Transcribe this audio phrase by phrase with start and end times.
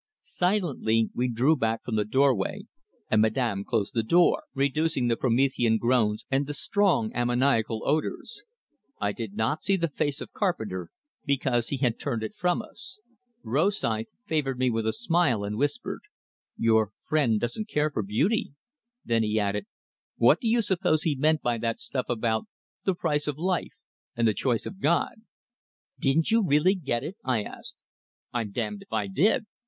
[0.23, 2.63] Silently we drew back from the door way,
[3.11, 8.41] and Madame closed the door, reducing the promethean groans and the strong ammoniacal odors.
[8.99, 10.89] I did not see the face of Carpenter,
[11.23, 12.99] because he had turned it from us.
[13.43, 16.01] Rosythe favored me with a smile, and whispered,
[16.57, 18.53] "Your friend doesn't care for beautee!"
[19.05, 19.67] Then he added,
[20.17, 22.45] "What do you suppose he meant by that stuff about
[22.85, 23.77] 'the price of life'
[24.15, 25.21] and 'the choice of God?'"
[25.99, 27.83] "Didn't you really get it?" I asked.
[28.33, 29.45] "I'm damned if I did."